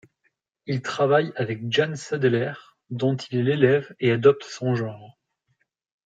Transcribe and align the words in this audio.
Il 0.65 0.81
travaille 0.81 1.31
avec 1.35 1.71
Jan 1.71 1.93
Sadeler, 1.95 2.53
dont 2.89 3.15
il 3.29 3.37
est 3.37 3.43
l'élève 3.43 3.95
et 3.99 4.11
adopte 4.11 4.45
son 4.45 4.73
genre. 4.73 5.19